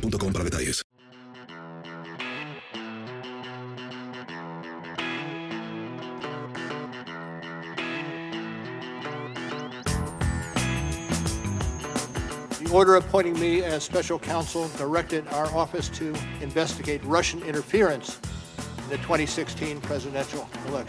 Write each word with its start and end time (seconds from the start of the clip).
para 0.00 0.44
detalles. 0.44 0.82
The 12.58 12.70
order 12.72 12.96
appointing 12.96 13.38
me 13.38 13.62
as 13.62 13.84
special 13.84 14.18
counsel 14.18 14.68
directed 14.78 15.26
our 15.28 15.46
office 15.54 15.88
to 15.90 16.14
investigate 16.40 17.04
Russian 17.04 17.42
interference 17.42 18.18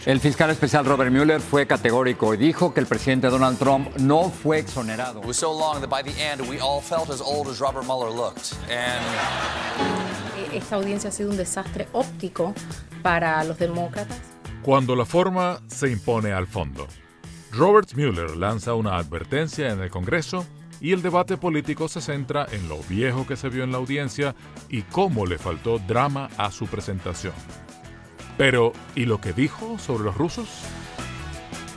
El 0.04 0.20
fiscal 0.20 0.50
especial 0.50 0.84
Robert 0.84 1.10
Mueller 1.10 1.40
fue 1.40 1.66
categórico 1.66 2.34
y 2.34 2.36
dijo 2.36 2.74
que 2.74 2.80
el 2.80 2.86
presidente 2.86 3.28
Donald 3.28 3.58
Trump 3.58 3.96
no 3.96 4.30
fue 4.30 4.58
exonerado. 4.58 5.20
It 5.20 5.26
was 5.26 5.38
so 5.38 5.52
long 5.52 5.80
that 5.80 5.88
by 5.88 6.02
the 6.02 6.12
end 6.22 6.42
we 6.42 6.60
all 6.60 6.82
felt 6.82 7.08
as 7.08 7.22
old 7.22 7.48
as 7.48 7.60
Robert 7.60 7.84
Mueller 7.86 8.10
looked. 8.10 8.52
And 8.70 9.02
Esta 10.52 10.76
audiencia 10.76 11.08
ha 11.08 11.12
sido 11.12 11.30
un 11.30 11.36
desastre 11.36 11.88
óptico 11.92 12.54
para 13.02 13.42
los 13.42 13.58
demócratas. 13.58 14.18
Cuando 14.62 14.94
la 14.94 15.04
forma 15.04 15.60
se 15.66 15.90
impone 15.90 16.32
al 16.32 16.46
fondo. 16.46 16.86
Robert 17.52 17.94
Mueller 17.94 18.36
lanza 18.36 18.74
una 18.74 18.96
advertencia 18.96 19.70
en 19.70 19.80
el 19.80 19.90
Congreso 19.90 20.44
y 20.80 20.92
el 20.92 21.02
debate 21.02 21.36
político 21.38 21.88
se 21.88 22.00
centra 22.00 22.46
en 22.52 22.68
lo 22.68 22.78
viejo 22.82 23.26
que 23.26 23.36
se 23.36 23.48
vio 23.48 23.64
en 23.64 23.72
la 23.72 23.78
audiencia 23.78 24.34
y 24.68 24.82
cómo 24.82 25.24
le 25.24 25.38
faltó 25.38 25.78
drama 25.78 26.28
a 26.36 26.50
su 26.50 26.66
presentación. 26.66 27.32
Pero, 28.36 28.72
¿y 28.96 29.04
lo 29.04 29.20
que 29.20 29.32
dijo 29.32 29.78
sobre 29.78 30.04
los 30.04 30.16
rusos? 30.16 30.48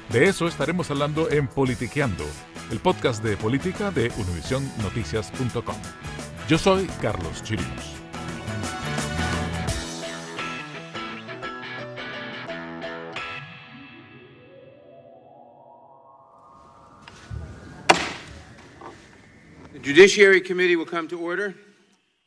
De 0.09 0.25
eso 0.25 0.47
estaremos 0.47 0.89
hablando 0.89 1.29
en 1.29 1.47
Politiqueando, 1.47 2.25
el 2.71 2.79
podcast 2.79 3.23
de 3.23 3.37
política 3.37 3.91
de 3.91 4.11
univisionnoticias.com. 4.17 5.75
Yo 6.49 6.57
soy 6.57 6.87
Carlos 6.99 7.43
Chirinos. 7.43 7.93
The 19.73 19.79
Judiciary 19.79 20.41
Committee 20.41 20.75
will 20.75 20.87
come 20.87 21.07
to 21.09 21.19
order. 21.19 21.53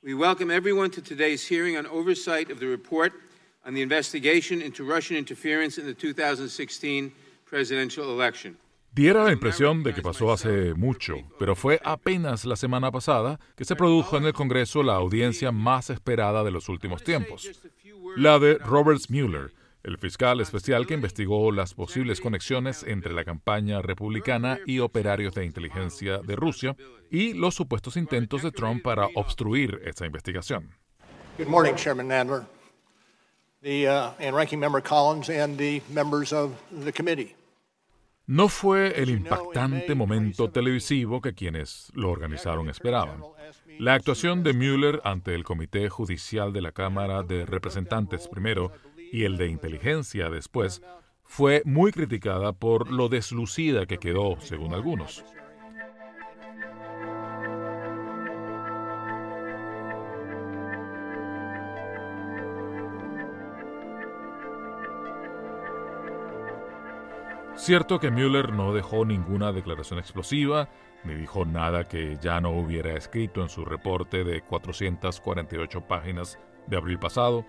We 0.04 0.14
welcome 0.14 0.52
everyone 0.52 0.90
to 0.90 1.02
today's 1.02 1.44
hearing 1.44 1.76
on 1.76 1.86
oversight 1.86 2.52
of 2.52 2.60
the 2.60 2.66
report 2.66 3.12
on 3.70 3.74
the 3.74 3.82
investigation 3.82 4.60
into 4.60 4.84
Russian 4.84 5.16
interference 5.16 5.78
in 5.78 5.86
the 5.86 5.94
2016 5.94 7.12
presidential 7.46 8.10
election. 8.10 8.58
Diera 8.92 9.22
la 9.22 9.32
impresión 9.32 9.84
de 9.84 9.94
que 9.94 10.02
pasó 10.02 10.32
hace 10.32 10.74
mucho, 10.74 11.14
pero 11.38 11.54
fue 11.54 11.80
apenas 11.84 12.44
la 12.44 12.56
semana 12.56 12.90
pasada 12.90 13.38
que 13.56 13.64
se 13.64 13.76
produjo 13.76 14.16
en 14.16 14.24
el 14.24 14.32
Congreso 14.32 14.82
la 14.82 14.94
audiencia 14.94 15.52
más 15.52 15.90
esperada 15.90 16.42
de 16.42 16.50
los 16.50 16.68
últimos 16.68 17.04
tiempos, 17.04 17.48
la 18.16 18.40
de 18.40 18.58
Robert 18.58 19.02
Mueller, 19.08 19.52
el 19.84 19.96
fiscal 19.98 20.40
especial 20.40 20.88
que 20.88 20.94
investigó 20.94 21.52
las 21.52 21.74
posibles 21.74 22.20
conexiones 22.20 22.82
entre 22.82 23.12
la 23.14 23.24
campaña 23.24 23.80
republicana 23.80 24.58
y 24.66 24.80
operarios 24.80 25.34
de 25.36 25.44
inteligencia 25.44 26.18
de 26.18 26.34
Rusia 26.34 26.74
y 27.12 27.34
los 27.34 27.54
supuestos 27.54 27.96
intentos 27.96 28.42
de 28.42 28.50
Trump 28.50 28.82
para 28.82 29.06
obstruir 29.14 29.80
esta 29.84 30.04
investigación. 30.04 30.74
Good 31.38 31.46
morning, 31.46 31.74
Chairman 31.76 32.08
Nadler, 32.08 32.42
the, 33.62 33.88
uh, 33.88 34.10
and 34.18 34.34
Ranking 34.34 34.60
Member 34.60 34.80
Collins, 34.80 35.28
and 35.28 35.58
the 35.58 35.82
members 35.92 36.32
of 36.32 36.52
the 36.70 36.92
committee. 36.92 37.34
No 38.26 38.48
fue 38.48 38.92
el 38.96 39.10
impactante 39.10 39.96
momento 39.96 40.50
televisivo 40.50 41.20
que 41.20 41.34
quienes 41.34 41.90
lo 41.94 42.10
organizaron 42.10 42.68
esperaban. 42.68 43.22
La 43.80 43.94
actuación 43.94 44.44
de 44.44 44.52
Mueller 44.52 45.00
ante 45.02 45.34
el 45.34 45.42
Comité 45.42 45.88
Judicial 45.88 46.52
de 46.52 46.62
la 46.62 46.70
Cámara 46.70 47.24
de 47.24 47.44
Representantes 47.44 48.28
primero 48.28 48.70
y 49.12 49.24
el 49.24 49.36
de 49.36 49.48
inteligencia 49.48 50.30
después, 50.30 50.80
fue 51.24 51.62
muy 51.64 51.90
criticada 51.90 52.52
por 52.52 52.90
lo 52.92 53.08
deslucida 53.08 53.86
que 53.86 53.98
quedó, 53.98 54.36
según 54.40 54.74
algunos. 54.74 55.24
Cierto 67.60 68.00
que 68.00 68.10
Mueller 68.10 68.54
no 68.54 68.72
dejó 68.72 69.04
ninguna 69.04 69.52
declaración 69.52 69.98
explosiva, 69.98 70.70
ni 71.04 71.12
dijo 71.12 71.44
nada 71.44 71.86
que 71.86 72.16
ya 72.18 72.40
no 72.40 72.52
hubiera 72.52 72.96
escrito 72.96 73.42
en 73.42 73.50
su 73.50 73.66
reporte 73.66 74.24
de 74.24 74.40
448 74.40 75.82
páginas 75.82 76.38
de 76.66 76.78
abril 76.78 76.98
pasado, 76.98 77.44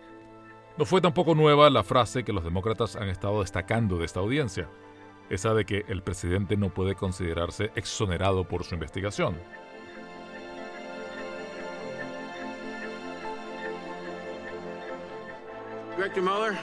no 0.77 0.83
fue 0.83 0.99
tampoco 0.99 1.33
nueva 1.33 1.69
la 1.69 1.83
frase 1.83 2.25
que 2.25 2.33
los 2.33 2.43
demócratas 2.43 2.97
han 2.97 3.07
estado 3.07 3.39
destacando 3.39 3.99
de 3.99 4.03
esta 4.03 4.19
audiencia, 4.19 4.69
esa 5.29 5.53
de 5.53 5.63
que 5.63 5.85
el 5.87 6.03
presidente 6.03 6.57
no 6.57 6.73
puede 6.73 6.93
considerarse 6.93 7.71
exonerado 7.75 8.45
por 8.45 8.65
su 8.65 8.73
investigación. 8.73 9.37
Director 15.95 16.21
Mueller, 16.21 16.57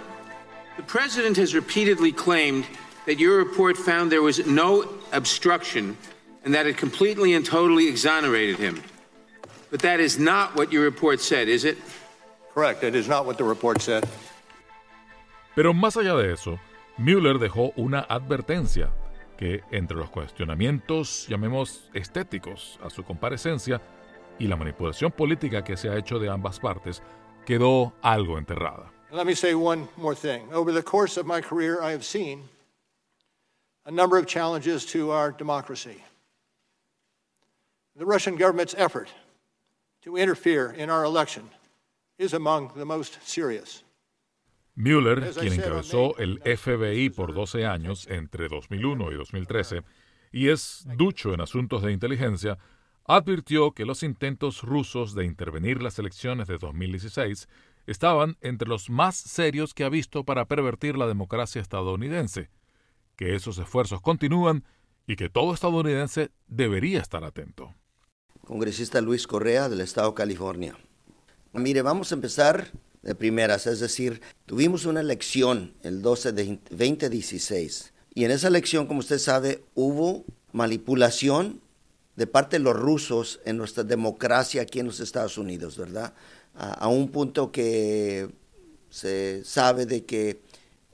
the 0.76 0.82
President 0.82 1.38
has 1.38 1.54
repeatedly 1.54 2.12
claimed 2.12 2.66
that 3.08 3.18
your 3.18 3.38
report 3.38 3.74
found 3.74 4.12
there 4.12 4.20
was 4.20 4.46
no 4.46 4.84
obstruction 5.12 5.96
and 6.44 6.52
that 6.52 6.66
it 6.66 6.76
completely 6.76 7.32
and 7.32 7.42
totally 7.42 7.88
exonerated 7.88 8.58
him. 8.58 8.82
But 9.70 9.80
that 9.80 9.98
is 9.98 10.18
not 10.18 10.54
what 10.54 10.70
your 10.70 10.84
report 10.84 11.18
said, 11.22 11.48
is 11.48 11.64
it? 11.64 11.78
Correct. 12.52 12.84
It 12.84 12.94
is 12.94 13.08
not 13.08 13.24
what 13.24 13.38
the 13.38 13.44
report 13.44 13.80
said. 13.80 14.06
Pero 15.54 15.72
más 15.72 15.96
allá 15.96 16.14
de 16.16 16.34
eso, 16.34 16.60
Mueller 16.98 17.38
dejó 17.38 17.72
una 17.76 18.00
advertencia 18.00 18.90
que 19.38 19.62
entre 19.70 19.96
los 19.96 20.10
cuestionamientos, 20.10 21.26
llamemos 21.28 21.88
estéticos, 21.94 22.78
a 22.84 22.90
su 22.90 23.04
comparecencia 23.04 23.80
y 24.38 24.48
la 24.48 24.56
manipulación 24.56 25.12
política 25.12 25.64
que 25.64 25.78
se 25.78 25.88
ha 25.88 25.96
hecho 25.96 26.18
de 26.18 26.28
ambas 26.28 26.60
partes, 26.60 27.02
quedó 27.46 27.94
algo 28.02 28.36
enterrada. 28.36 28.92
Let 29.10 29.24
me 29.24 29.34
say 29.34 29.54
one 29.54 29.88
more 29.96 30.14
thing. 30.14 30.52
Over 30.52 30.74
the 30.74 30.82
course 30.82 31.18
of 31.18 31.24
my 31.24 31.40
career, 31.40 31.80
I 31.82 31.92
have 31.92 32.04
seen 32.04 32.42
a 33.88 33.90
number 33.90 34.18
of 34.18 34.26
challenges 34.26 34.84
to 34.84 35.10
our 35.10 35.32
democracy. 35.32 36.04
The 37.96 38.04
Russian 38.04 38.36
government's 38.36 38.74
effort 38.76 39.08
to 40.02 40.16
interfere 40.16 40.70
in 40.70 40.90
our 40.90 41.04
election 41.04 41.48
is 42.18 42.34
among 42.34 42.72
the 42.76 42.84
most 42.84 43.18
serious. 43.24 43.82
Mueller, 44.76 45.32
quien 45.32 45.54
encabezó 45.54 46.16
el 46.18 46.38
FBI 46.44 47.10
por 47.10 47.34
12 47.34 47.66
años 47.66 48.06
entre 48.08 48.48
2001 48.48 49.10
y 49.10 49.14
2013 49.16 49.82
y 50.30 50.50
es 50.50 50.84
ducho 50.96 51.32
en 51.32 51.40
asuntos 51.40 51.82
de 51.82 51.90
inteligencia, 51.90 52.58
advirtió 53.06 53.72
que 53.72 53.86
los 53.86 54.02
intentos 54.02 54.62
rusos 54.62 55.14
de 55.14 55.24
intervenir 55.24 55.82
las 55.82 55.98
elecciones 55.98 56.46
de 56.46 56.58
2016 56.58 57.48
estaban 57.86 58.36
entre 58.42 58.68
los 58.68 58.90
más 58.90 59.16
serios 59.16 59.72
que 59.72 59.84
ha 59.84 59.88
visto 59.88 60.24
para 60.24 60.44
pervertir 60.44 60.96
la 60.96 61.06
democracia 61.06 61.62
estadounidense, 61.62 62.50
que 63.18 63.34
esos 63.34 63.58
esfuerzos 63.58 64.00
continúan 64.00 64.64
y 65.06 65.16
que 65.16 65.28
todo 65.28 65.52
estadounidense 65.52 66.30
debería 66.46 67.00
estar 67.00 67.24
atento. 67.24 67.74
Congresista 68.46 69.00
Luis 69.00 69.26
Correa 69.26 69.68
del 69.68 69.80
Estado 69.80 70.10
de 70.10 70.14
California. 70.14 70.78
Mire, 71.52 71.82
vamos 71.82 72.12
a 72.12 72.14
empezar 72.14 72.70
de 73.02 73.14
primeras, 73.16 73.66
es 73.66 73.80
decir, 73.80 74.22
tuvimos 74.46 74.86
una 74.86 75.00
elección 75.00 75.74
el 75.82 76.00
12 76.00 76.32
de 76.32 76.58
2016 76.70 77.92
y 78.14 78.24
en 78.24 78.30
esa 78.30 78.48
elección, 78.48 78.86
como 78.86 79.00
usted 79.00 79.18
sabe, 79.18 79.64
hubo 79.74 80.24
manipulación 80.52 81.60
de 82.14 82.26
parte 82.26 82.58
de 82.58 82.64
los 82.64 82.76
rusos 82.76 83.40
en 83.44 83.56
nuestra 83.56 83.82
democracia 83.82 84.62
aquí 84.62 84.78
en 84.78 84.86
los 84.86 85.00
Estados 85.00 85.38
Unidos, 85.38 85.76
¿verdad? 85.76 86.14
A, 86.54 86.88
un 86.88 87.10
punto 87.10 87.52
que 87.52 88.28
se 88.90 89.44
sabe 89.44 89.86
de 89.86 90.04
que 90.04 90.40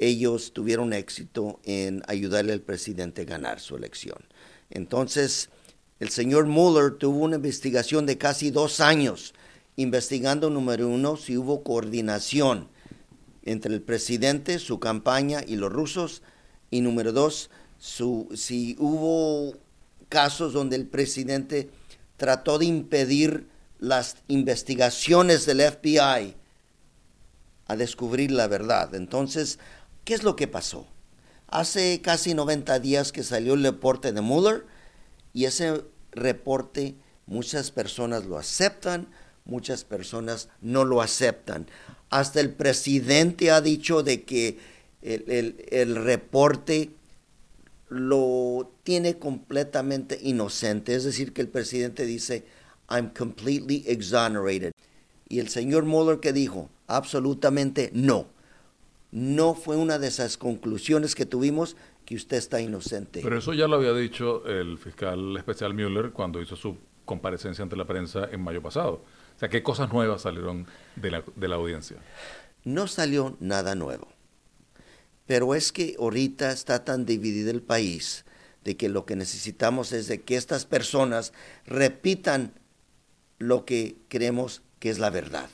ellos 0.06 0.53
tuvieron 0.53 0.93
éxito 0.93 1.61
en 1.65 2.03
ayudarle 2.06 2.53
al 2.53 2.61
presidente 2.61 3.23
a 3.23 3.25
ganar 3.25 3.61
su 3.61 3.77
elección. 3.77 4.19
Entonces, 4.71 5.51
el 6.01 6.09
señor 6.09 6.47
Mueller 6.47 6.99
tuvo 6.99 7.19
una 7.25 7.37
investigación 7.37 8.06
de 8.06 8.19
casi 8.19 8.51
dos 8.51 8.81
años, 8.81 9.35
investigando, 9.77 10.51
número 10.51 10.89
uno, 10.89 11.17
si 11.17 11.37
hubo 11.37 11.62
coordinación 11.62 12.69
entre 13.45 13.75
el 13.75 13.83
presidente, 13.83 14.59
su 14.59 14.81
campaña 14.81 15.43
y 15.47 15.56
los 15.56 15.73
rusos, 15.73 16.23
y 16.71 16.81
número 16.81 17.12
dos, 17.12 17.51
si 17.79 18.77
hubo 18.79 19.55
casos 20.09 20.53
donde 20.53 20.77
el 20.77 20.87
presidente 20.87 21.71
trató 22.17 22.59
de 22.59 22.67
impedir 22.67 23.47
las 23.79 24.17
investigaciones 24.29 25.47
del 25.47 25.61
FBI 25.61 26.35
a 27.67 27.77
descubrir 27.77 28.31
la 28.31 28.47
verdad. 28.47 28.95
Entonces, 28.95 29.59
¿qué 30.05 30.15
es 30.15 30.23
lo 30.23 30.37
que 30.37 30.47
pasó? 30.47 30.87
Hace 31.49 32.01
casi 32.03 32.35
90 32.35 32.79
días 32.81 33.12
que 33.12 33.23
salió 33.23 33.55
el 33.55 33.62
reporte 33.62 34.12
de 34.12 34.21
Mueller 34.21 34.65
y 35.33 35.45
ese 35.45 35.85
reporte 36.12 36.95
muchas 37.27 37.71
personas 37.71 38.25
lo 38.25 38.39
aceptan, 38.39 39.09
muchas 39.45 39.85
personas 39.85 40.49
no 40.61 40.85
lo 40.85 41.01
aceptan. 41.01 41.67
Hasta 42.11 42.41
el 42.41 42.53
presidente 42.53 43.51
ha 43.51 43.61
dicho 43.61 44.03
de 44.03 44.23
que 44.23 44.59
el, 45.03 45.97
reporte 45.97 46.91
lo 47.89 48.73
tiene 48.83 49.19
completamente 49.19 50.19
inocente, 50.23 50.95
es 50.95 51.05
decir, 51.05 51.33
que 51.33 51.43
el 51.43 51.49
presidente 51.49 52.06
dice, 52.06 52.45
I'm 52.89 53.11
completely 53.11 53.85
exonerated. 53.87 54.73
Y 55.29 55.41
el 55.41 55.49
señor 55.49 55.85
Mueller 55.85 56.21
que 56.21 56.33
dijo, 56.33 56.71
absolutamente 56.87 57.91
no. 57.93 58.33
No 59.14 59.55
fue 59.55 59.76
una 59.76 60.00
de 60.00 60.08
esas 60.08 60.37
conclusiones 60.37 61.14
que 61.14 61.25
tuvimos 61.25 61.76
que 62.05 62.16
usted 62.16 62.37
está 62.37 62.61
inocente. 62.61 63.20
Pero 63.22 63.38
eso 63.38 63.55
ya 63.55 63.69
lo 63.69 63.76
había 63.76 63.93
dicho 63.93 64.44
el 64.44 64.76
fiscal 64.76 65.37
especial 65.37 65.72
Mueller 65.72 66.11
cuando 66.11 66.43
hizo 66.43 66.56
su 66.56 66.76
comparecencia 67.05 67.62
ante 67.62 67.76
la 67.76 67.84
prensa 67.84 68.28
en 68.32 68.43
mayo 68.43 68.61
pasado. 68.61 69.05
O 69.37 69.38
sea, 69.38 69.49
¿qué 69.49 69.62
cosas 69.62 69.93
nuevas 69.93 70.22
salieron 70.22 70.66
de 70.96 71.12
la, 71.12 71.22
de 71.37 71.46
la 71.46 71.55
audiencia? 71.55 71.99
No 72.64 72.88
salió 72.88 73.37
nada 73.38 73.76
nuevo. 73.76 74.08
Pero 75.26 75.55
es 75.55 75.70
que 75.70 75.94
ahorita 75.96 76.50
está 76.50 76.84
tan 76.84 77.06
dividido 77.06 77.52
el 77.52 77.62
país 77.62 78.25
de 78.64 78.76
que 78.76 78.88
lo 78.88 79.06
que 79.06 79.14
necesitamos 79.14 79.93
es 79.93 80.08
de 80.08 80.22
que 80.22 80.34
estas 80.34 80.67
personas 80.67 81.32
repitan 81.67 82.52
lo 83.38 83.64
que 83.64 83.94
creemos 84.08 84.62
que 84.81 84.90
es 84.90 84.99
la 84.99 85.10
verdad. 85.10 85.49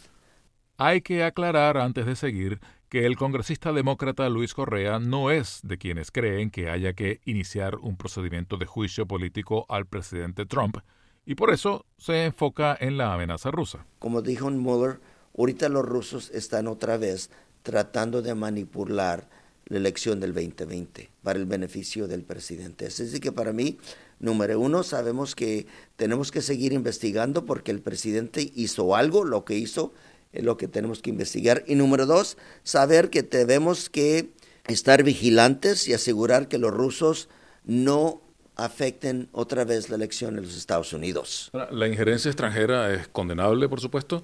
Hay 0.78 1.02
que 1.02 1.22
aclarar 1.24 1.76
antes 1.76 2.06
de 2.06 2.16
seguir 2.16 2.58
que 2.90 3.06
el 3.06 3.16
congresista 3.16 3.72
demócrata 3.72 4.28
Luis 4.28 4.52
Correa 4.52 4.98
no 4.98 5.30
es 5.30 5.60
de 5.62 5.78
quienes 5.78 6.10
creen 6.10 6.50
que 6.50 6.68
haya 6.68 6.92
que 6.92 7.20
iniciar 7.24 7.76
un 7.76 7.96
procedimiento 7.96 8.56
de 8.56 8.66
juicio 8.66 9.06
político 9.06 9.64
al 9.68 9.86
presidente 9.86 10.44
Trump 10.44 10.78
y 11.24 11.36
por 11.36 11.52
eso 11.52 11.86
se 11.98 12.24
enfoca 12.24 12.76
en 12.78 12.98
la 12.98 13.14
amenaza 13.14 13.52
rusa. 13.52 13.86
Como 14.00 14.22
dijo 14.22 14.50
Mueller, 14.50 14.98
ahorita 15.38 15.68
los 15.68 15.84
rusos 15.84 16.30
están 16.34 16.66
otra 16.66 16.96
vez 16.96 17.30
tratando 17.62 18.22
de 18.22 18.34
manipular 18.34 19.28
la 19.66 19.76
elección 19.76 20.18
del 20.18 20.34
2020 20.34 21.10
para 21.22 21.38
el 21.38 21.46
beneficio 21.46 22.08
del 22.08 22.24
presidente. 22.24 22.86
Así 22.86 23.20
que 23.20 23.30
para 23.30 23.52
mí, 23.52 23.78
número 24.18 24.58
uno, 24.58 24.82
sabemos 24.82 25.36
que 25.36 25.68
tenemos 25.94 26.32
que 26.32 26.42
seguir 26.42 26.72
investigando 26.72 27.46
porque 27.46 27.70
el 27.70 27.82
presidente 27.82 28.50
hizo 28.56 28.96
algo, 28.96 29.24
lo 29.24 29.44
que 29.44 29.54
hizo 29.54 29.92
es 30.32 30.44
lo 30.44 30.56
que 30.56 30.68
tenemos 30.68 31.02
que 31.02 31.10
investigar. 31.10 31.64
Y 31.66 31.74
número 31.74 32.06
dos, 32.06 32.36
saber 32.62 33.10
que 33.10 33.22
tenemos 33.22 33.90
que 33.90 34.30
estar 34.66 35.02
vigilantes 35.02 35.88
y 35.88 35.92
asegurar 35.92 36.48
que 36.48 36.58
los 36.58 36.72
rusos 36.72 37.28
no 37.64 38.22
afecten 38.56 39.28
otra 39.32 39.64
vez 39.64 39.88
la 39.88 39.96
elección 39.96 40.36
en 40.36 40.44
los 40.44 40.56
Estados 40.56 40.92
Unidos. 40.92 41.50
La 41.70 41.88
injerencia 41.88 42.28
extranjera 42.28 42.92
es 42.92 43.08
condenable, 43.08 43.68
por 43.68 43.80
supuesto, 43.80 44.22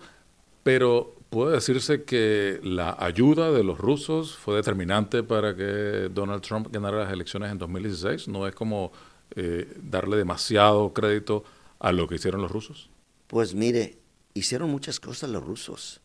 pero 0.63 1.17
puede 1.31 1.55
decirse 1.55 2.05
que 2.05 2.61
la 2.63 2.97
ayuda 2.99 3.51
de 3.51 3.65
los 3.65 3.79
rusos 3.79 4.37
fue 4.37 4.57
determinante 4.57 5.23
para 5.23 5.57
que 5.57 6.11
Donald 6.13 6.43
Trump 6.43 6.69
ganara 6.71 7.05
las 7.05 7.13
elecciones 7.13 7.51
en 7.51 7.59
2016. 7.59 8.29
¿No 8.29 8.47
es 8.47 8.55
como 8.55 8.93
eh, 9.35 9.73
darle 9.83 10.17
demasiado 10.17 10.93
crédito 10.93 11.45
a 11.79 11.93
lo 11.93 12.07
que 12.07 12.17
hicieron 12.17 12.43
los 12.43 12.51
rusos? 12.51 12.91
Pues 13.27 13.55
mire, 13.55 13.99
hicieron 14.39 14.71
muchas 14.71 15.01
cosas 15.01 15.31
los 15.31 15.45
rusos 15.45 16.01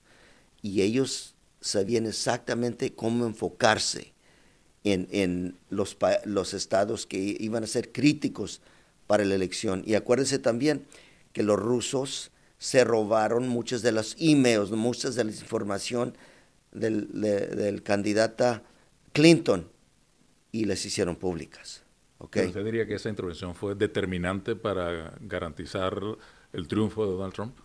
y 0.61 0.81
ellos 0.81 1.35
sabían 1.59 2.05
exactamente 2.05 2.93
cómo 2.93 3.25
enfocarse 3.25 4.13
en, 4.83 5.07
en 5.11 5.57
los, 5.69 5.97
los 6.25 6.53
estados 6.53 7.05
que 7.05 7.37
iban 7.39 7.63
a 7.63 7.67
ser 7.67 7.91
críticos 7.91 8.61
para 9.07 9.25
la 9.25 9.35
elección. 9.35 9.83
Y 9.85 9.95
acuérdense 9.95 10.39
también 10.39 10.85
que 11.33 11.43
los 11.43 11.59
rusos 11.59 12.31
se 12.57 12.83
robaron 12.83 13.47
muchos 13.47 13.81
de 13.81 13.91
los 13.91 14.15
emails, 14.19 14.71
muchas 14.71 15.15
de 15.15 15.23
la 15.23 15.31
información 15.31 16.15
del, 16.71 17.09
del 17.11 17.83
candidata 17.83 18.63
Clinton 19.13 19.67
y 20.51 20.65
les 20.65 20.85
hicieron 20.85 21.15
públicas. 21.15 21.83
¿Usted 22.19 22.63
diría 22.63 22.85
que 22.85 22.95
esa 22.95 23.09
intervención 23.09 23.55
fue 23.55 23.73
determinante 23.73 24.55
para 24.55 25.17
garantizar 25.21 25.99
el 26.53 26.67
triunfo 26.67 27.05
de 27.05 27.13
Donald 27.13 27.33
Trump? 27.33 27.57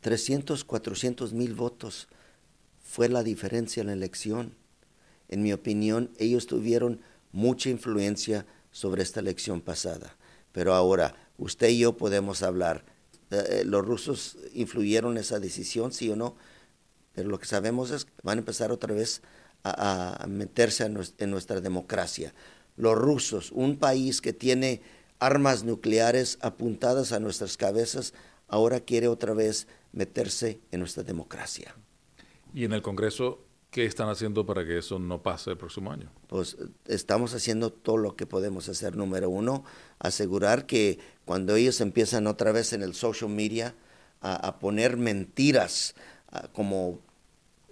300, 0.00 0.64
400 0.64 1.32
mil 1.32 1.54
votos 1.54 2.08
fue 2.82 3.08
la 3.08 3.22
diferencia 3.22 3.80
en 3.80 3.88
la 3.88 3.92
elección. 3.92 4.54
En 5.28 5.42
mi 5.42 5.52
opinión, 5.52 6.10
ellos 6.18 6.46
tuvieron 6.46 7.00
mucha 7.32 7.68
influencia 7.68 8.46
sobre 8.70 9.02
esta 9.02 9.20
elección 9.20 9.60
pasada. 9.60 10.16
Pero 10.52 10.74
ahora, 10.74 11.14
usted 11.36 11.68
y 11.68 11.78
yo 11.78 11.96
podemos 11.96 12.42
hablar 12.42 12.84
eh, 13.30 13.62
los 13.66 13.84
rusos 13.84 14.38
influyeron 14.54 15.12
en 15.12 15.18
esa 15.18 15.38
decisión, 15.38 15.92
sí 15.92 16.08
o 16.08 16.16
no, 16.16 16.36
pero 17.14 17.28
lo 17.28 17.38
que 17.38 17.46
sabemos 17.46 17.90
es 17.90 18.06
que 18.06 18.12
van 18.22 18.38
a 18.38 18.40
empezar 18.40 18.72
otra 18.72 18.94
vez 18.94 19.22
a, 19.64 20.24
meterse 20.28 20.84
en 20.84 21.30
nuestra, 21.30 21.60
democracia. 21.60 22.32
Los 22.76 22.96
rusos, 22.96 23.50
un 23.52 23.76
país 23.76 24.20
que 24.20 24.32
tiene 24.32 24.80
armas 25.18 25.64
nucleares 25.64 26.38
apuntadas 26.40 27.12
a 27.12 27.20
nuestras 27.20 27.56
cabezas, 27.56 28.14
ahora 28.48 28.80
quiere 28.80 29.08
otra 29.08 29.34
vez 29.34 29.68
meterse 29.92 30.60
en 30.70 30.80
nuestra 30.80 31.02
democracia. 31.02 31.74
¿Y 32.52 32.64
en 32.64 32.72
el 32.72 32.82
Congreso 32.82 33.44
qué 33.70 33.84
están 33.84 34.08
haciendo 34.08 34.46
para 34.46 34.64
que 34.64 34.78
eso 34.78 34.98
no 34.98 35.22
pase 35.22 35.50
el 35.50 35.58
próximo 35.58 35.92
año? 35.92 36.10
Pues 36.26 36.56
estamos 36.86 37.34
haciendo 37.34 37.70
todo 37.70 37.98
lo 37.98 38.16
que 38.16 38.26
podemos 38.26 38.68
hacer. 38.68 38.96
Número 38.96 39.28
uno, 39.28 39.64
asegurar 39.98 40.66
que 40.66 40.98
cuando 41.24 41.54
ellos 41.54 41.80
empiezan 41.80 42.26
otra 42.26 42.52
vez 42.52 42.72
en 42.72 42.82
el 42.82 42.94
social 42.94 43.30
media 43.30 43.74
a, 44.20 44.58
poner 44.58 44.96
mentiras 44.96 45.94
como 46.52 46.98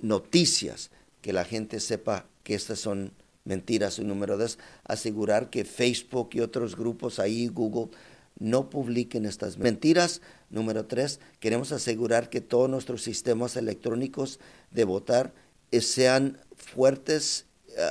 noticias, 0.01 0.91
que 1.23 1.33
la 1.33 1.45
gente 1.45 1.81
sepa 1.81 2.27
que 2.45 2.55
estas 2.55 2.79
son 2.79 3.13
mentiras 3.45 3.99
y 3.99 4.05
número 4.05 4.37
dos, 4.37 4.59
asegurar 4.85 5.51
que 5.51 5.65
Facebook 5.65 6.31
y 6.33 6.41
otros 6.41 6.77
grupos 6.77 7.19
ahí, 7.19 7.49
Google, 7.49 7.97
no 8.39 8.71
publiquen 8.71 9.27
estas 9.27 9.59
mentiras. 9.59 10.23
Número 10.51 10.87
tres, 10.87 11.21
queremos 11.41 11.73
asegurar 11.73 12.31
que 12.31 12.41
todos 12.41 12.69
nuestros 12.69 13.03
sistemas 13.03 13.57
electrónicos 13.57 14.41
de 14.71 14.85
votar 14.85 15.33
eh, 15.71 15.81
sean 15.81 16.39
fuertes 16.57 17.47
eh, 17.79 17.83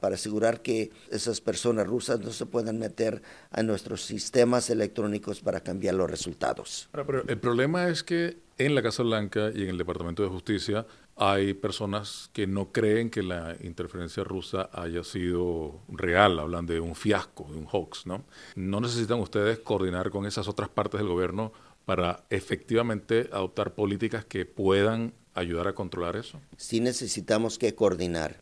para 0.00 0.14
asegurar 0.14 0.60
que 0.60 0.90
esas 1.10 1.40
personas 1.40 1.86
rusas 1.86 2.20
no 2.20 2.32
se 2.32 2.46
puedan 2.46 2.78
meter 2.78 3.22
a 3.50 3.62
nuestros 3.62 4.02
sistemas 4.02 4.70
electrónicos 4.70 5.40
para 5.40 5.60
cambiar 5.60 5.94
los 5.94 6.10
resultados. 6.10 6.88
el 7.28 7.38
problema 7.38 7.88
es 7.88 8.02
que 8.02 8.38
en 8.58 8.74
la 8.74 8.82
Casa 8.82 9.02
Blanca 9.02 9.50
y 9.54 9.62
en 9.62 9.68
el 9.68 9.78
Departamento 9.78 10.22
de 10.22 10.28
Justicia 10.28 10.86
hay 11.22 11.52
personas 11.52 12.30
que 12.32 12.46
no 12.46 12.72
creen 12.72 13.10
que 13.10 13.22
la 13.22 13.54
interferencia 13.62 14.24
rusa 14.24 14.70
haya 14.72 15.04
sido 15.04 15.82
real, 15.86 16.38
hablan 16.38 16.64
de 16.64 16.80
un 16.80 16.94
fiasco, 16.94 17.46
de 17.52 17.58
un 17.58 17.68
hoax, 17.70 18.06
¿no? 18.06 18.24
¿No 18.56 18.80
necesitan 18.80 19.20
ustedes 19.20 19.58
coordinar 19.58 20.08
con 20.08 20.24
esas 20.24 20.48
otras 20.48 20.70
partes 20.70 20.98
del 20.98 21.08
gobierno 21.08 21.52
para 21.84 22.24
efectivamente 22.30 23.28
adoptar 23.32 23.74
políticas 23.74 24.24
que 24.24 24.46
puedan 24.46 25.12
ayudar 25.34 25.68
a 25.68 25.74
controlar 25.74 26.16
eso? 26.16 26.40
Sí 26.56 26.80
necesitamos 26.80 27.58
que 27.58 27.74
coordinar, 27.74 28.40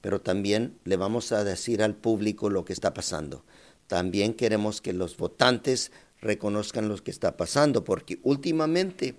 pero 0.00 0.20
también 0.20 0.78
le 0.84 0.96
vamos 0.96 1.32
a 1.32 1.42
decir 1.42 1.82
al 1.82 1.96
público 1.96 2.50
lo 2.50 2.64
que 2.64 2.72
está 2.72 2.94
pasando. 2.94 3.44
También 3.88 4.34
queremos 4.34 4.80
que 4.80 4.92
los 4.92 5.16
votantes 5.16 5.90
reconozcan 6.20 6.88
lo 6.88 6.96
que 6.98 7.10
está 7.10 7.36
pasando, 7.36 7.82
porque 7.82 8.20
últimamente 8.22 9.16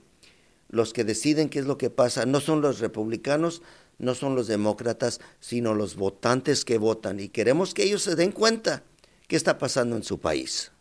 los 0.73 0.91
que 0.91 1.03
deciden 1.03 1.49
qué 1.49 1.59
es 1.59 1.67
lo 1.67 1.77
que 1.77 1.91
pasa 1.91 2.25
no 2.25 2.39
son 2.39 2.61
los 2.61 2.79
republicanos, 2.79 3.61
no 3.99 4.15
son 4.15 4.35
los 4.35 4.47
demócratas, 4.47 5.21
sino 5.39 5.75
los 5.75 5.95
votantes 5.95 6.65
que 6.65 6.79
votan. 6.79 7.19
Y 7.19 7.29
queremos 7.29 7.75
que 7.75 7.83
ellos 7.83 8.01
se 8.01 8.15
den 8.15 8.31
cuenta 8.31 8.83
qué 9.27 9.35
está 9.35 9.59
pasando 9.59 9.95
en 9.95 10.03
su 10.03 10.19
país. 10.19 10.71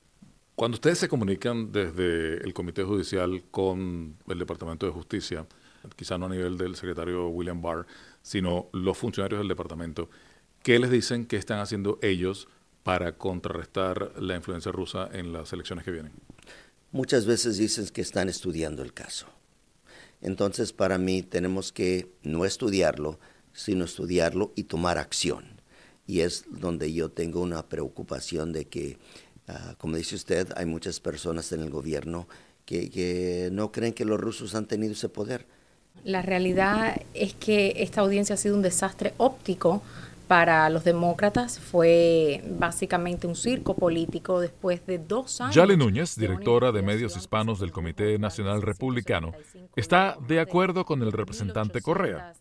Cuando 0.55 0.77
ustedes 0.77 0.99
se 0.99 1.09
comunican 1.09 1.73
desde 1.73 2.39
el 2.43 2.55
Comité 2.55 2.85
Judicial 2.85 3.45
con 3.51 4.17
el 4.27 4.39
Departamento 4.39 4.87
de 4.87 4.93
Justicia, 4.93 5.47
quizá 5.95 6.17
no 6.17 6.25
a 6.25 6.31
nivel 6.31 6.57
del 6.57 6.75
secretario 6.75 7.29
William 7.29 7.61
Barr, 7.61 7.87
sino 8.23 8.71
los 8.73 8.97
funcionarios 8.97 9.41
del 9.41 9.49
departamento, 9.49 10.09
¿qué 10.63 10.79
les 10.79 10.91
dicen 10.91 11.27
que 11.27 11.37
están 11.37 11.61
haciendo 11.61 11.99
ellos 12.01 12.49
para 12.83 13.19
contrarrestar 13.19 14.13
la 14.19 14.37
influencia 14.37 14.73
rusa 14.73 15.11
en 15.13 15.35
las 15.35 15.53
elecciones 15.53 15.85
que 15.85 15.91
vienen? 15.91 16.13
Muchas 16.93 17.27
veces 17.27 17.59
dicen 17.59 17.87
que 17.89 18.01
están 18.01 18.31
estudiando 18.31 18.83
el 18.83 18.95
caso. 18.95 19.27
Entonces, 20.23 20.73
para 20.73 20.99
mí 20.99 21.23
tenemos 21.23 21.73
que 21.73 22.09
no 22.23 22.45
estudiarlo, 22.45 23.19
sino 23.53 23.85
estudiarlo 23.85 24.53
y 24.55 24.65
tomar 24.65 24.99
acción. 24.99 25.61
Y 26.07 26.21
es 26.21 26.45
donde 26.49 26.93
yo 26.93 27.11
tengo 27.11 27.41
una 27.41 27.69
preocupación 27.69 28.53
de 28.53 28.67
que, 28.67 28.99
ah, 29.49 29.75
como 29.79 29.97
dice 29.97 30.15
usted, 30.15 30.49
hay 30.57 30.67
muchas 30.67 31.01
personas 31.01 31.53
en 31.53 31.61
el 31.61 31.71
gobierno 31.71 32.29
que, 32.65 32.89
que 32.91 33.51
no 33.53 33.73
creen 33.73 33.93
que 33.93 34.05
los 34.05 34.21
rusos 34.21 34.55
han 34.55 34.67
tenido 34.67 34.93
ese 34.93 35.09
poder. 35.09 35.47
La 36.05 36.23
realidad 36.23 37.03
es 37.15 37.35
que 37.35 37.75
esta 37.79 38.01
audiencia 38.01 38.35
ha 38.35 38.39
sido 38.39 38.57
un 38.57 38.63
desastre 38.63 39.15
óptico 39.19 39.83
para 40.33 40.71
los 40.71 40.83
demócratas 40.83 41.61
fue 41.61 42.43
básicamente 42.59 43.27
un 43.27 43.37
circo 43.37 43.77
político 43.77 44.41
después 44.41 44.87
de 44.87 44.97
dos 44.97 45.43
años. 45.43 45.55
Yale 45.55 45.77
Núñez, 45.77 46.17
directora 46.17 46.73
de 46.73 46.81
medios 46.81 47.19
hispanos 47.19 47.61
del 47.61 47.71
Comité 47.71 48.19
Nacional 48.19 48.63
Republicano, 48.63 49.33
está 49.77 50.17
de 50.27 50.41
acuerdo 50.41 50.87
con 50.87 51.03
el 51.03 51.13
representante 51.13 51.83
Correa. 51.83 52.33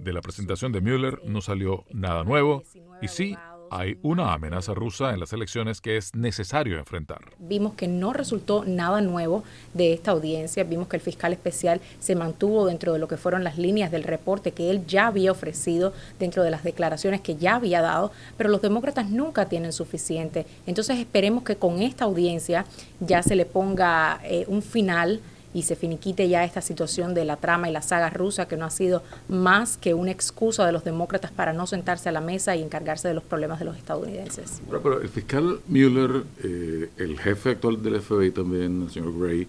De 0.00 0.12
la 0.12 0.22
presentación 0.22 0.72
de 0.72 0.80
Mueller 0.80 1.20
no 1.24 1.40
salió 1.40 1.84
nada 1.92 2.24
nuevo 2.24 2.64
y 3.00 3.06
sí 3.06 3.36
hay 3.70 3.98
una 4.02 4.32
amenaza 4.32 4.74
rusa 4.74 5.12
en 5.12 5.20
las 5.20 5.32
elecciones 5.32 5.80
que 5.80 5.96
es 5.96 6.14
necesario 6.14 6.78
enfrentar. 6.78 7.20
Vimos 7.38 7.74
que 7.74 7.88
no 7.88 8.12
resultó 8.12 8.64
nada 8.64 9.00
nuevo 9.00 9.44
de 9.74 9.92
esta 9.92 10.12
audiencia, 10.12 10.64
vimos 10.64 10.88
que 10.88 10.96
el 10.96 11.02
fiscal 11.02 11.32
especial 11.32 11.80
se 11.98 12.14
mantuvo 12.14 12.66
dentro 12.66 12.92
de 12.92 12.98
lo 12.98 13.08
que 13.08 13.16
fueron 13.16 13.44
las 13.44 13.58
líneas 13.58 13.90
del 13.90 14.04
reporte 14.04 14.52
que 14.52 14.70
él 14.70 14.86
ya 14.86 15.08
había 15.08 15.32
ofrecido, 15.32 15.92
dentro 16.18 16.42
de 16.42 16.50
las 16.50 16.64
declaraciones 16.64 17.20
que 17.20 17.36
ya 17.36 17.56
había 17.56 17.82
dado, 17.82 18.12
pero 18.36 18.50
los 18.50 18.62
demócratas 18.62 19.10
nunca 19.10 19.46
tienen 19.46 19.72
suficiente. 19.72 20.46
Entonces 20.66 20.98
esperemos 20.98 21.44
que 21.44 21.56
con 21.56 21.82
esta 21.82 22.04
audiencia 22.04 22.64
ya 23.00 23.22
se 23.22 23.36
le 23.36 23.46
ponga 23.46 24.20
eh, 24.24 24.44
un 24.48 24.62
final 24.62 25.20
y 25.56 25.62
se 25.62 25.74
finiquite 25.74 26.28
ya 26.28 26.44
esta 26.44 26.60
situación 26.60 27.14
de 27.14 27.24
la 27.24 27.38
trama 27.38 27.70
y 27.70 27.72
la 27.72 27.80
saga 27.80 28.10
rusa, 28.10 28.46
que 28.46 28.58
no 28.58 28.66
ha 28.66 28.70
sido 28.70 29.02
más 29.30 29.78
que 29.78 29.94
una 29.94 30.10
excusa 30.10 30.66
de 30.66 30.72
los 30.72 30.84
demócratas 30.84 31.30
para 31.30 31.54
no 31.54 31.66
sentarse 31.66 32.10
a 32.10 32.12
la 32.12 32.20
mesa 32.20 32.54
y 32.54 32.62
encargarse 32.62 33.08
de 33.08 33.14
los 33.14 33.24
problemas 33.24 33.58
de 33.58 33.64
los 33.64 33.74
estadounidenses. 33.74 34.60
Pero, 34.70 35.00
el 35.00 35.08
fiscal 35.08 35.60
Mueller, 35.66 36.24
eh, 36.44 36.90
el 36.98 37.18
jefe 37.18 37.52
actual 37.52 37.82
del 37.82 38.02
FBI 38.02 38.32
también, 38.32 38.82
el 38.82 38.90
señor 38.90 39.18
Gray, 39.18 39.48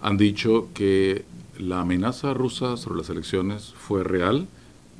han 0.00 0.16
dicho 0.16 0.68
que 0.72 1.26
la 1.58 1.80
amenaza 1.80 2.32
rusa 2.32 2.78
sobre 2.78 3.00
las 3.00 3.10
elecciones 3.10 3.74
fue 3.76 4.04
real 4.04 4.46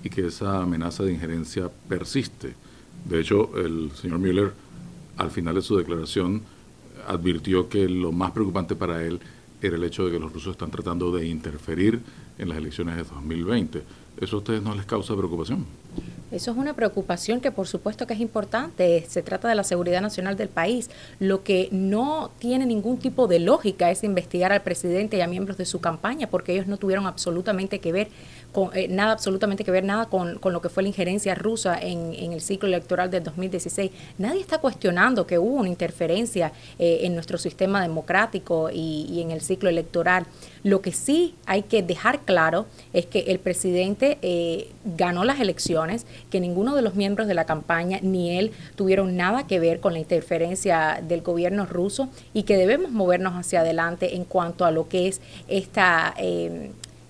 y 0.04 0.10
que 0.10 0.26
esa 0.26 0.60
amenaza 0.60 1.02
de 1.02 1.14
injerencia 1.14 1.70
persiste. 1.88 2.52
De 3.06 3.20
hecho, 3.20 3.56
el 3.56 3.90
señor 3.92 4.18
Mueller, 4.18 4.52
al 5.16 5.30
final 5.30 5.54
de 5.54 5.62
su 5.62 5.78
declaración, 5.78 6.42
advirtió 7.08 7.70
que 7.70 7.88
lo 7.88 8.12
más 8.12 8.32
preocupante 8.32 8.74
para 8.74 9.02
él 9.02 9.18
era 9.62 9.76
el 9.76 9.84
hecho 9.84 10.04
de 10.04 10.12
que 10.12 10.18
los 10.18 10.32
rusos 10.32 10.52
están 10.52 10.70
tratando 10.70 11.12
de 11.12 11.26
interferir 11.26 12.00
en 12.38 12.48
las 12.48 12.58
elecciones 12.58 12.96
de 12.96 13.04
2020. 13.04 13.82
¿Eso 14.20 14.36
a 14.36 14.38
ustedes 14.40 14.62
no 14.62 14.74
les 14.74 14.84
causa 14.84 15.16
preocupación? 15.16 15.64
Eso 16.30 16.50
es 16.50 16.56
una 16.56 16.74
preocupación 16.74 17.40
que 17.40 17.50
por 17.50 17.66
supuesto 17.66 18.06
que 18.06 18.14
es 18.14 18.20
importante. 18.20 19.04
Se 19.08 19.22
trata 19.22 19.48
de 19.48 19.54
la 19.54 19.64
seguridad 19.64 20.00
nacional 20.00 20.36
del 20.36 20.48
país. 20.48 20.90
Lo 21.18 21.42
que 21.42 21.68
no 21.72 22.30
tiene 22.38 22.66
ningún 22.66 22.98
tipo 22.98 23.26
de 23.28 23.38
lógica 23.38 23.90
es 23.90 24.02
investigar 24.02 24.52
al 24.52 24.62
presidente 24.62 25.16
y 25.16 25.20
a 25.20 25.26
miembros 25.26 25.56
de 25.58 25.66
su 25.66 25.80
campaña 25.80 26.26
porque 26.28 26.52
ellos 26.52 26.66
no 26.66 26.76
tuvieron 26.78 27.06
absolutamente 27.06 27.80
que 27.80 27.92
ver 27.92 28.08
eh, 28.74 28.86
nada 28.88 29.12
absolutamente 29.12 29.64
que 29.64 29.70
ver 29.70 29.84
nada 29.84 30.06
con, 30.06 30.38
lo 30.42 30.60
que 30.60 30.68
fue 30.68 30.82
la 30.82 30.90
injerencia 30.90 31.34
rusa 31.34 31.78
en, 31.80 32.32
el 32.32 32.40
ciclo 32.42 32.68
electoral 32.68 33.10
del 33.10 33.24
2016. 33.24 33.90
Nadie 34.18 34.40
está 34.40 34.58
cuestionando 34.58 35.26
que 35.26 35.38
hubo 35.38 35.54
una 35.54 35.70
interferencia 35.70 36.52
eh, 36.78 37.00
en 37.02 37.14
nuestro 37.14 37.38
sistema 37.38 37.80
democrático 37.80 38.68
y, 38.70 39.20
en 39.22 39.30
el 39.30 39.40
ciclo 39.40 39.70
electoral. 39.70 40.26
Lo 40.64 40.82
que 40.82 40.92
sí 40.92 41.34
hay 41.46 41.62
que 41.62 41.82
dejar 41.82 42.20
claro 42.20 42.66
es 42.92 43.06
que 43.06 43.20
el 43.20 43.38
presidente 43.38 44.18
eh, 44.20 44.70
ganó 44.84 45.24
las 45.24 45.40
elecciones, 45.40 46.06
que 46.30 46.40
ninguno 46.40 46.74
de 46.74 46.82
los 46.82 46.94
miembros 46.94 47.28
de 47.28 47.34
la 47.34 47.46
campaña 47.46 48.00
ni 48.02 48.36
él 48.36 48.52
tuvieron 48.76 49.16
nada 49.16 49.46
que 49.46 49.60
ver 49.60 49.80
con 49.80 49.94
la 49.94 49.98
interferencia 49.98 51.02
del 51.02 51.22
gobierno 51.22 51.64
ruso 51.64 52.08
y 52.34 52.42
que 52.42 52.56
debemos 52.56 52.90
movernos 52.90 53.34
hacia 53.34 53.60
adelante 53.60 54.14
en 54.14 54.24
cuanto 54.24 54.64
a 54.64 54.70
lo 54.70 54.88
que 54.88 55.08
es 55.08 55.20
esta 55.48 56.14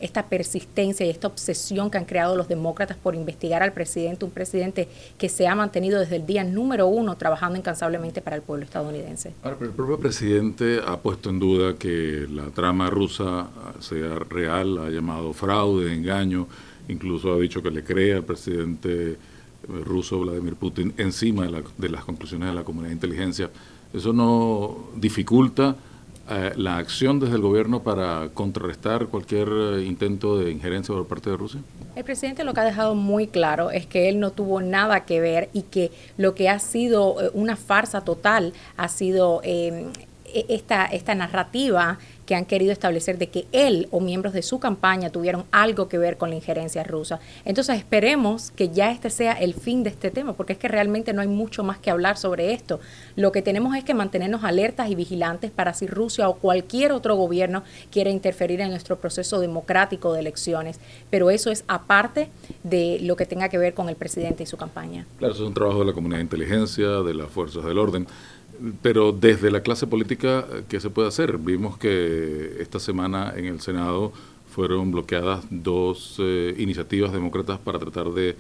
esta 0.03 0.27
persistencia 0.27 1.07
y 1.07 1.11
esta 1.11 1.29
obsesión 1.29 1.91
que 1.91 1.99
han 1.99 2.05
creado 2.05 2.37
los 2.37 2.49
demócratas 2.49 2.97
por 2.97 3.15
investigar 3.15 3.63
al 3.63 3.73
presidente, 3.73 4.25
un 4.25 4.33
presidente 4.33 4.89
que 5.17 5.29
se 5.29 5.47
ha 5.47 5.55
mantenido 5.55 6.01
desde 6.01 6.17
el 6.17 6.27
día 6.27 6.45
número 6.45 6.89
uno 6.89 7.17
trabajando 7.17 7.59
incansablemente 7.59 8.21
para 8.21 8.37
el 8.37 8.43
pueblo 8.43 8.65
estadounidense. 8.65 9.33
El 9.45 9.71
propio 9.71 9.99
presidente 9.99 10.81
ha 10.85 10.97
puesto 10.99 11.31
en 11.31 11.39
duda 11.39 11.75
que 11.75 12.27
la 12.31 12.47
trama 12.51 12.91
rusa 12.91 13.49
sea 13.81 14.19
real, 14.29 14.79
ha 14.79 14.91
llamado 14.91 15.33
fraude, 15.33 15.95
engaño, 15.95 16.49
incluso 16.89 17.33
ha 17.33 17.39
dicho 17.39 17.63
que 17.63 17.71
le 17.71 17.85
cree 17.85 18.15
al 18.15 18.25
presidente 18.25 19.17
ruso 19.85 20.19
Vladimir 20.19 20.57
Putin 20.57 20.93
encima 20.97 21.47
de, 21.47 21.63
de 21.79 21.89
las 21.89 22.05
conclusiones 22.05 22.49
de 22.49 22.55
la 22.55 22.65
comunidad 22.65 22.89
de 22.89 22.95
inteligencia. 22.95 23.51
¿Eso 23.95 24.13
no 24.13 24.89
dificulta 24.97 25.77
eh, 26.35 26.53
la 26.57 26.79
acción 26.79 27.21
desde 27.21 27.35
el 27.37 27.43
gobierno 27.43 27.83
para 27.83 28.31
contrarrestar 28.35 29.07
cualquier 29.07 29.49
eh, 29.49 29.85
intento 29.85 30.39
de 30.39 30.51
injerencia 30.51 30.95
por 30.95 31.07
parte 31.07 31.31
de 31.31 31.37
Rusia? 31.37 31.61
El 31.95 32.05
presidente 32.05 32.45
lo 32.45 32.55
que 32.55 32.61
ha 32.61 32.65
dejado 32.65 32.95
muy 32.95 33.27
claro 33.27 33.71
es 33.71 33.87
que 33.87 34.09
él 34.09 34.21
no 34.21 34.31
tuvo 34.31 34.61
nada 34.61 35.05
que 35.05 35.21
ver 35.21 35.51
y 35.53 35.63
que 35.63 35.91
lo 36.17 36.35
que 36.35 36.49
ha 36.49 36.59
sido 36.59 37.21
eh, 37.21 37.31
una 37.35 37.57
farsa 37.57 38.03
total 38.03 38.53
ha 38.77 38.89
sido 38.89 39.41
e, 39.45 39.87
esta, 40.49 40.87
esta 40.87 41.15
narrativa 41.15 41.99
que 42.33 42.37
han 42.37 42.47
querido 42.47 42.73
establecer 42.73 43.19
de 43.19 43.29
que 43.29 43.45
él 43.53 43.89
o 43.91 44.01
miembros 44.01 44.33
de 44.33 44.41
su 44.41 44.59
campaña 44.59 45.11
tuvieron 45.11 45.45
algo 45.51 45.87
que 45.87 45.99
ver 45.99 46.17
con 46.17 46.31
la 46.31 46.37
injerencia 46.37 46.83
rusa. 46.83 47.21
Entonces 47.45 47.77
esperemos 47.77 48.53
que 48.53 48.71
ya 48.71 48.91
este 48.91 49.11
sea 49.11 49.35
el 49.35 49.53
fin 49.53 49.83
de 49.83 49.91
este 49.91 50.11
tema, 50.11 50.33
porque 50.33 50.55
es 50.55 50.59
que 50.59 50.67
realmente 50.67 51.13
no 51.13 51.21
hay 51.21 51.29
mucho 51.29 51.63
más 51.63 51.79
que 51.79 51.91
hablar 51.91 52.17
sobre 52.17 52.55
esto. 52.55 52.81
Lo 53.17 53.33
que 53.33 53.43
tenemos 53.43 53.77
es 53.77 53.85
que 53.85 53.93
mantenernos 53.93 54.45
alertas 54.45 54.89
y 54.89 54.95
vigilantes 54.95 55.51
para 55.51 55.75
si 55.75 55.87
Rusia 55.87 56.27
o 56.27 56.37
cualquier 56.37 56.93
otro 56.93 57.17
gobierno 57.17 57.65
quiere 57.91 58.11
interferir 58.11 58.63
en 58.63 58.71
nuestro 58.71 58.97
proceso 58.99 59.39
democrático 59.39 60.15
de 60.15 60.21
elecciones. 60.21 60.81
Pero 61.11 61.29
eso 61.29 61.51
es 61.51 61.65
aparte 61.69 62.31
de 62.63 62.99
lo 63.03 63.15
que 63.15 63.27
tenga 63.27 63.51
que 63.51 63.59
ver 63.59 63.75
con 63.75 63.91
el 63.91 63.97
presidente 63.97 64.45
y 64.45 64.47
su 64.47 64.57
campaña. 64.57 65.05
Claro, 65.19 65.35
eso 65.35 65.43
es 65.43 65.49
un 65.49 65.55
trabajo 65.55 65.81
de 65.81 65.85
la 65.85 65.93
comunidad 65.93 66.17
de 66.17 66.23
inteligencia, 66.23 67.03
de 67.03 67.13
las 67.13 67.29
fuerzas 67.29 67.63
del 67.63 67.77
orden. 67.77 68.07
Pero 68.83 69.13
desde 69.13 69.51
la 69.51 69.63
clase 69.63 69.87
política, 69.87 70.47
¿qué 70.69 70.81
se 70.81 70.91
puede 70.91 71.09
hacer? 71.09 71.39
Vimos 71.39 71.79
que 71.79 72.57
esta 72.61 72.79
semana 72.79 73.33
en 73.37 73.47
el 73.47 73.61
Senado 73.61 74.13
fueron 74.53 74.93
bloqueadas 74.93 75.45
dos 75.51 76.17
eh, 76.19 76.55
iniciativas 76.59 77.13
demócratas 77.13 77.59
para 77.59 77.79
tratar 77.79 78.11
de 78.11 78.37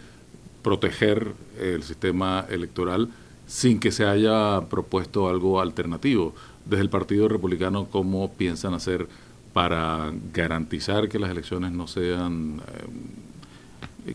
proteger 0.62 1.32
el 1.60 1.82
sistema 1.82 2.46
electoral 2.50 3.08
sin 3.46 3.80
que 3.80 3.90
se 3.90 4.04
haya 4.04 4.60
propuesto 4.70 5.28
algo 5.28 5.60
alternativo. 5.60 6.34
Desde 6.64 6.82
el 6.82 6.90
Partido 6.90 7.28
Republicano, 7.28 7.88
¿cómo 7.90 8.32
piensan 8.32 8.74
hacer 8.74 9.08
para 9.52 10.12
garantizar 10.32 11.08
que 11.08 11.18
las 11.18 11.30
elecciones 11.30 11.72
no 11.72 11.86
sean, 11.86 12.60
eh, 12.60 12.86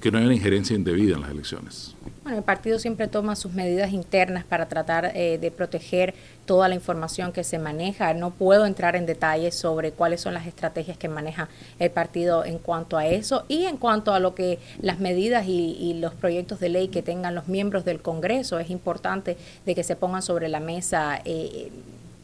que 0.02 0.12
no 0.12 0.18
haya 0.18 0.28
una 0.28 0.36
injerencia 0.36 0.76
indebida 0.76 1.16
en 1.16 1.22
las 1.22 1.32
elecciones? 1.32 1.96
Bueno, 2.24 2.40
el 2.40 2.44
partido 2.44 2.78
siempre 2.78 3.08
toma 3.08 3.38
sus 3.38 3.54
medidas 3.54 3.94
internas 3.94 4.44
para 4.44 4.68
tratar 4.68 5.14
eh, 5.16 5.38
de 5.40 5.50
proteger 5.50 6.14
toda 6.46 6.68
la 6.68 6.76
información 6.76 7.32
que 7.32 7.46
se 7.46 7.58
maneja. 7.58 8.14
No 8.14 8.32
puedo 8.32 8.66
entrar 8.66 8.98
en 8.98 9.06
detalles 9.06 9.56
sobre 9.56 9.92
cuáles 9.92 10.22
son 10.22 10.34
las 10.34 10.46
estrategias 10.46 10.98
que 10.98 11.08
maneja 11.08 11.48
el 11.80 11.90
partido 11.90 12.44
en 12.44 12.58
cuanto 12.58 12.98
a 12.98 13.08
eso 13.08 13.46
y 13.48 13.64
en 13.64 13.78
cuanto 13.78 14.14
a 14.14 14.20
lo 14.20 14.36
que 14.36 14.60
las 14.82 15.00
medidas 15.00 15.46
y, 15.48 15.94
los 15.98 16.14
proyectos 16.14 16.60
de 16.60 16.70
ley 16.70 16.90
que 16.90 17.02
tengan 17.02 17.34
los 17.34 17.48
miembros 17.48 17.86
del 17.86 18.02
Congreso. 18.02 18.60
Es 18.60 18.70
importante 18.70 19.38
de 19.66 19.76
que 19.76 19.84
se 19.84 19.96
pongan 19.96 20.22
sobre 20.22 20.50
la 20.50 20.60
mesa. 20.60 21.22
Eh, 21.24 21.72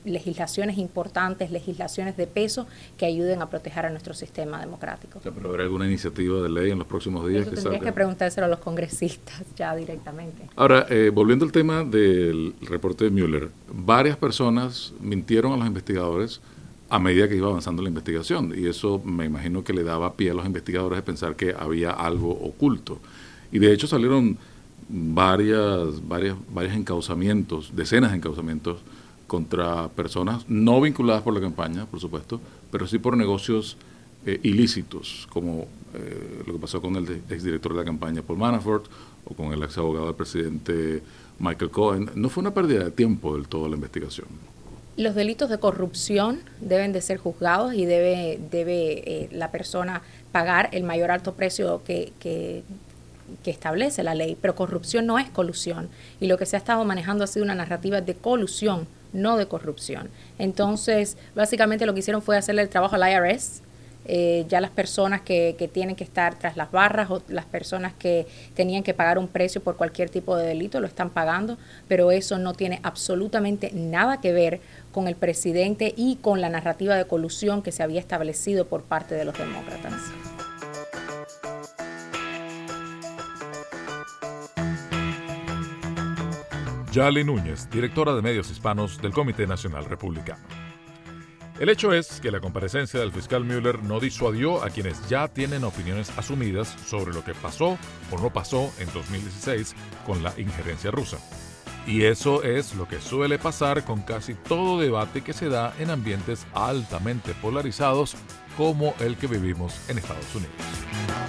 legislaciones 0.06 0.78
importantes, 0.78 1.52
legislaciones 1.52 2.18
de 2.18 2.28
peso 2.28 2.68
que 2.98 3.06
ayuden 3.06 3.42
a 3.42 3.50
proteger 3.50 3.86
a 3.86 3.90
nuestro 3.90 4.14
sistema 4.14 4.60
democrático. 4.60 5.20
pero 5.24 5.50
habrá 5.50 5.64
alguna 5.64 5.86
iniciativa 5.86 6.42
de 6.42 6.50
ley 6.50 6.72
en 6.72 6.80
los 6.80 6.88
próximos 6.88 7.28
días 7.28 7.48
Eso 7.48 7.70
que 7.70 7.80
que 7.80 7.92
preguntárselo 7.92 8.46
a 8.46 8.50
los 8.50 8.60
congresistas 8.60 9.44
ya 9.56 9.76
directamente. 9.76 10.50
Ahora, 10.56 10.86
eh, 10.90 11.12
volviendo 11.14 11.46
al 11.46 11.52
tema 11.52 11.84
del 11.84 12.56
reporte 12.62 13.06
de 13.06 13.12
Mueller, 13.12 13.50
varias 13.68 14.18
personas 14.18 14.94
mintieron 15.00 15.54
a 15.54 15.58
los 15.58 15.68
investigadores 15.68 16.42
a 16.90 17.00
medida 17.00 17.28
que 17.28 17.36
iba 17.36 17.48
avanzando 17.48 17.82
la 17.82 17.90
investigación 17.90 18.54
y 18.56 18.68
eso 18.68 19.02
me 19.04 19.26
imagino 19.26 19.64
que 19.64 19.74
le 19.74 19.84
daba 19.84 20.14
pie 20.14 20.32
a 20.32 20.34
los 20.34 20.46
investigadores 20.46 20.98
de 20.98 21.04
pensar 21.04 21.36
que 21.36 21.56
había 21.58 21.92
algo 21.92 22.30
oculto. 22.30 23.00
Y 23.52 23.60
de 23.60 23.72
hecho 23.72 23.88
salieron 23.88 24.38
varias, 24.90 26.08
varias, 26.08 26.36
varios 26.54 26.76
encauzamientos, 26.76 27.76
decenas 27.76 28.12
de 28.12 28.18
encauzamientos 28.18 28.78
contra 29.28 29.90
personas 29.90 30.46
no 30.48 30.80
vinculadas 30.82 31.22
por 31.24 31.34
la 31.34 31.42
campaña, 31.42 31.86
por 31.86 32.00
supuesto, 32.00 32.40
pero 32.72 32.88
sí 32.88 33.00
por 33.00 33.18
negocios 33.18 33.78
eh, 34.26 34.40
ilícitos, 34.44 35.28
como 35.32 35.68
eh, 35.94 36.44
lo 36.48 36.54
que 36.54 36.60
pasó 36.60 36.82
con 36.82 36.96
el 36.96 37.22
exdirector 37.30 37.74
de 37.74 37.80
la 37.80 37.86
campaña 37.86 38.22
Paul 38.22 38.40
Manafort 38.40 38.86
o 39.26 39.34
con 39.34 39.52
el 39.52 39.62
ex 39.64 39.78
abogado 39.78 40.06
del 40.06 40.16
presidente 40.16 41.04
Michael 41.40 41.72
Cohen. 41.72 42.10
No 42.16 42.30
fue 42.30 42.42
una 42.42 42.54
pérdida 42.54 42.86
de 42.86 42.92
tiempo 42.92 43.36
del 43.36 43.48
todo 43.48 43.68
la 43.68 43.76
investigación. 43.76 44.28
Los 44.96 45.16
delitos 45.16 45.50
de 45.50 45.58
corrupción 45.58 46.40
deben 46.62 46.94
de 46.94 47.02
ser 47.02 47.18
juzgados 47.18 47.74
y 47.74 47.86
debe, 47.86 48.40
debe 48.50 49.04
eh, 49.06 49.30
la 49.32 49.52
persona 49.52 50.04
pagar 50.32 50.70
el 50.72 50.84
mayor 50.84 51.12
alto 51.12 51.34
precio 51.34 51.82
que, 51.84 52.14
que 52.20 52.64
establece 53.44 54.04
la 54.04 54.16
ley, 54.16 54.38
pero 54.40 54.56
corrupción 54.56 55.06
no 55.06 55.20
es 55.20 55.30
colusión. 55.30 55.90
Y 56.20 56.28
lo 56.28 56.38
que 56.38 56.46
se 56.46 56.56
ha 56.56 56.60
estado 56.60 56.86
manejando 56.86 57.24
ha 57.24 57.28
sido 57.28 57.44
una 57.44 57.56
narrativa 57.56 58.02
de 58.02 58.16
colusión 58.16 58.88
no 59.14 59.38
de 59.38 59.48
corrupción. 59.48 60.10
Entonces, 60.40 61.18
básicamente 61.36 61.86
lo 61.86 61.94
que 61.94 62.00
hicieron 62.00 62.22
fue 62.22 62.38
hacerle 62.38 62.62
el 62.64 62.70
trabajo 62.70 62.96
al 62.96 63.10
IRS. 63.10 63.62
Eh, 64.06 64.46
ya 64.50 64.60
las 64.60 64.72
personas 64.72 65.22
que, 65.22 65.56
que, 65.58 65.70
tienen 65.70 65.96
que 65.96 66.04
estar 66.04 66.38
tras 66.38 66.58
las 66.58 66.72
barras 66.72 67.10
o 67.10 67.22
las 67.30 67.46
personas 67.46 67.94
que 67.94 68.28
tenían 68.54 68.84
que 68.84 68.94
pagar 68.94 69.18
un 69.18 69.30
precio 69.30 69.64
por 69.64 69.78
cualquier 69.78 70.10
tipo 70.10 70.36
de 70.36 70.46
delito 70.46 70.82
lo 70.82 70.88
están 70.88 71.10
pagando, 71.10 71.58
pero 71.88 72.12
eso 72.12 72.38
no 72.38 72.52
tiene 72.52 72.82
absolutamente 72.84 73.72
nada 73.74 74.20
que 74.20 74.34
ver 74.34 74.60
con 74.92 75.08
el 75.08 75.16
presidente 75.16 75.94
y 75.96 76.18
con 76.18 76.42
la 76.42 76.50
narrativa 76.50 76.98
de 76.98 77.06
colusión 77.06 77.62
que 77.62 77.72
se 77.72 77.82
había 77.82 78.02
establecido 78.02 78.66
por 78.68 78.84
parte 78.84 79.16
de 79.16 79.24
los 79.24 79.38
demócratas. 79.38 79.94
Yali 86.94 87.24
Núñez, 87.24 87.68
directora 87.72 88.14
de 88.14 88.22
medios 88.22 88.52
hispanos 88.52 89.02
del 89.02 89.14
Comité 89.14 89.48
Nacional 89.48 89.86
Republicano. 89.86 90.44
El 91.60 91.70
hecho 91.70 91.92
es 91.92 92.22
que 92.22 92.30
la 92.30 92.40
comparecencia 92.40 93.00
del 93.00 93.12
fiscal 93.12 93.44
Mueller 93.44 93.82
no 93.82 94.00
disuadió 94.00 94.64
a 94.64 94.70
quienes 94.70 95.10
ya 95.10 95.28
tienen 95.28 95.64
opiniones 95.64 96.16
asumidas 96.20 96.68
sobre 96.86 97.12
lo 97.12 97.24
que 97.24 97.34
pasó 97.34 97.80
o 98.12 98.20
no 98.22 98.32
pasó 98.32 98.72
en 98.78 98.94
2016 98.94 99.74
con 100.06 100.22
la 100.22 100.40
injerencia 100.40 100.92
rusa. 100.92 101.18
Y 101.88 102.04
eso 102.04 102.44
es 102.44 102.76
lo 102.76 102.88
que 102.88 103.02
suele 103.02 103.40
pasar 103.40 103.84
con 103.86 104.04
casi 104.04 104.36
todo 104.36 104.80
debate 104.80 105.24
que 105.24 105.34
se 105.34 105.50
da 105.50 105.74
en 105.80 105.90
ambientes 105.90 106.46
altamente 106.54 107.34
polarizados 107.42 108.16
como 108.56 108.94
el 109.00 109.18
que 109.18 109.26
vivimos 109.26 109.90
en 109.90 109.98
Estados 109.98 110.36
Unidos. 110.36 111.23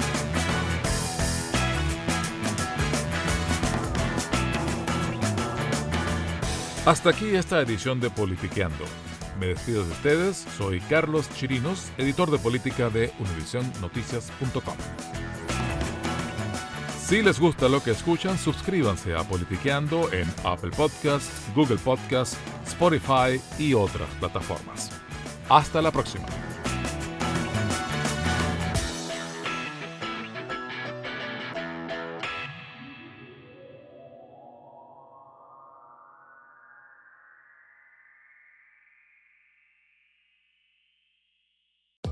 Hasta 6.87 7.11
aquí 7.11 7.35
esta 7.35 7.63
edición 7.63 7.99
de 7.99 8.11
Politiqueando. 8.11 8.85
Me 9.41 9.47
despido 9.47 9.85
de 9.85 9.93
ustedes, 9.93 10.45
soy 10.59 10.81
Carlos 10.81 11.31
Chirinos, 11.31 11.91
editor 11.97 12.31
de 12.31 12.39
política 12.39 12.91
de 12.91 13.11
UnivisionNoticias.com. 13.19 14.77
Si 17.01 17.23
les 17.23 17.41
gusta 17.41 17.71
lo 17.71 17.83
que 17.83 17.93
escuchan, 17.93 18.37
suscríbanse 18.37 19.15
a 19.15 19.25
Politiqueando 19.25 20.13
en 20.13 20.31
Apple 20.45 20.73
Podcasts, 20.77 21.47
Google 21.55 21.79
Podcasts, 21.79 22.37
Spotify 22.67 23.41
y 23.59 23.73
otras 23.73 24.09
plataformas. 24.21 24.91
Hasta 25.49 25.81
la 25.81 25.91
próxima. 25.91 26.27